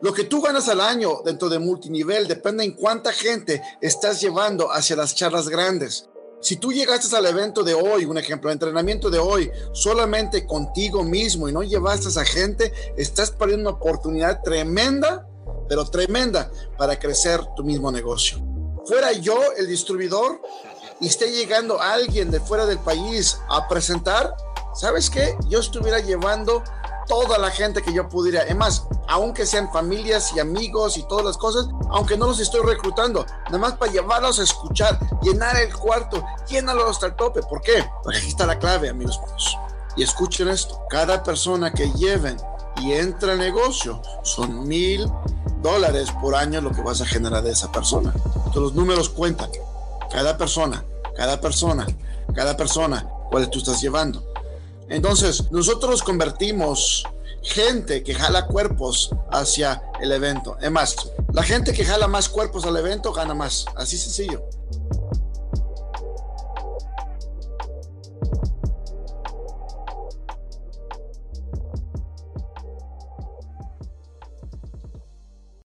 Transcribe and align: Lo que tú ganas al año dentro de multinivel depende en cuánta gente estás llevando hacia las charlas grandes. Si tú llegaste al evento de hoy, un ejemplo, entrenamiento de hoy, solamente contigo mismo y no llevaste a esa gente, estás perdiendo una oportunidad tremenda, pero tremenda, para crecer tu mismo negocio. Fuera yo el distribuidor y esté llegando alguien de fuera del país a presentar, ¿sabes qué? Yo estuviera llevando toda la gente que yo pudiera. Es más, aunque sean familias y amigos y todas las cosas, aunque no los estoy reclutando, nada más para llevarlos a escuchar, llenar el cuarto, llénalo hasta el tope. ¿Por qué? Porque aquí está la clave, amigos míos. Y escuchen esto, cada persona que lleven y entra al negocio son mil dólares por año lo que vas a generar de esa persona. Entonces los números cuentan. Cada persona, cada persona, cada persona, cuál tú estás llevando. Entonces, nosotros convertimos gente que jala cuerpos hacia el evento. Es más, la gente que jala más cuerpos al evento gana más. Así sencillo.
Lo 0.00 0.12
que 0.12 0.24
tú 0.24 0.40
ganas 0.40 0.68
al 0.68 0.80
año 0.80 1.22
dentro 1.24 1.48
de 1.48 1.58
multinivel 1.58 2.28
depende 2.28 2.62
en 2.62 2.72
cuánta 2.72 3.12
gente 3.12 3.60
estás 3.80 4.20
llevando 4.20 4.70
hacia 4.70 4.94
las 4.94 5.16
charlas 5.16 5.48
grandes. 5.48 6.08
Si 6.40 6.56
tú 6.56 6.72
llegaste 6.72 7.16
al 7.16 7.26
evento 7.26 7.64
de 7.64 7.74
hoy, 7.74 8.04
un 8.04 8.16
ejemplo, 8.16 8.52
entrenamiento 8.52 9.10
de 9.10 9.18
hoy, 9.18 9.50
solamente 9.72 10.46
contigo 10.46 11.02
mismo 11.02 11.48
y 11.48 11.52
no 11.52 11.64
llevaste 11.64 12.06
a 12.06 12.10
esa 12.10 12.24
gente, 12.24 12.72
estás 12.96 13.32
perdiendo 13.32 13.70
una 13.70 13.78
oportunidad 13.78 14.40
tremenda, 14.42 15.26
pero 15.68 15.84
tremenda, 15.84 16.48
para 16.76 16.96
crecer 16.96 17.40
tu 17.56 17.64
mismo 17.64 17.90
negocio. 17.90 18.38
Fuera 18.86 19.10
yo 19.12 19.36
el 19.56 19.66
distribuidor 19.66 20.40
y 21.00 21.08
esté 21.08 21.32
llegando 21.32 21.80
alguien 21.80 22.30
de 22.30 22.38
fuera 22.38 22.66
del 22.66 22.78
país 22.78 23.36
a 23.48 23.66
presentar, 23.66 24.32
¿sabes 24.74 25.10
qué? 25.10 25.36
Yo 25.48 25.58
estuviera 25.58 25.98
llevando 25.98 26.62
toda 27.08 27.36
la 27.38 27.50
gente 27.50 27.82
que 27.82 27.92
yo 27.92 28.08
pudiera. 28.08 28.42
Es 28.44 28.54
más, 28.54 28.84
aunque 29.08 29.46
sean 29.46 29.72
familias 29.72 30.32
y 30.36 30.40
amigos 30.40 30.98
y 30.98 31.02
todas 31.08 31.24
las 31.24 31.36
cosas, 31.38 31.66
aunque 31.90 32.16
no 32.16 32.26
los 32.26 32.40
estoy 32.40 32.60
reclutando, 32.64 33.24
nada 33.46 33.58
más 33.58 33.74
para 33.74 33.90
llevarlos 33.90 34.38
a 34.38 34.42
escuchar, 34.42 34.98
llenar 35.22 35.56
el 35.56 35.74
cuarto, 35.74 36.22
llénalo 36.48 36.88
hasta 36.88 37.06
el 37.06 37.16
tope. 37.16 37.42
¿Por 37.42 37.62
qué? 37.62 37.84
Porque 38.02 38.18
aquí 38.18 38.28
está 38.28 38.46
la 38.46 38.58
clave, 38.58 38.90
amigos 38.90 39.18
míos. 39.26 39.56
Y 39.96 40.02
escuchen 40.02 40.48
esto, 40.48 40.80
cada 40.90 41.22
persona 41.22 41.72
que 41.72 41.90
lleven 41.92 42.36
y 42.82 42.92
entra 42.92 43.32
al 43.32 43.38
negocio 43.38 44.00
son 44.22 44.68
mil 44.68 45.10
dólares 45.62 46.10
por 46.20 46.34
año 46.36 46.60
lo 46.60 46.70
que 46.70 46.82
vas 46.82 47.00
a 47.00 47.06
generar 47.06 47.42
de 47.42 47.50
esa 47.50 47.72
persona. 47.72 48.12
Entonces 48.14 48.62
los 48.62 48.74
números 48.74 49.08
cuentan. 49.08 49.50
Cada 50.10 50.36
persona, 50.38 50.84
cada 51.16 51.40
persona, 51.40 51.86
cada 52.34 52.56
persona, 52.56 53.08
cuál 53.30 53.48
tú 53.50 53.58
estás 53.58 53.80
llevando. 53.80 54.22
Entonces, 54.88 55.50
nosotros 55.50 56.02
convertimos 56.02 57.04
gente 57.48 58.02
que 58.02 58.14
jala 58.14 58.46
cuerpos 58.46 59.10
hacia 59.30 59.82
el 60.00 60.12
evento. 60.12 60.56
Es 60.60 60.70
más, 60.70 60.96
la 61.32 61.42
gente 61.42 61.72
que 61.72 61.84
jala 61.84 62.06
más 62.06 62.28
cuerpos 62.28 62.64
al 62.64 62.76
evento 62.76 63.12
gana 63.12 63.34
más. 63.34 63.64
Así 63.74 63.96
sencillo. 63.96 64.44